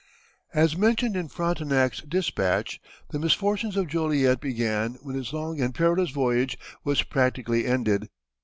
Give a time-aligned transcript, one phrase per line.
[0.55, 6.09] As mentioned in Frontenac's dispatch, the misfortunes of Joliet began when his long and perilous
[6.09, 8.09] voyage was practically ended.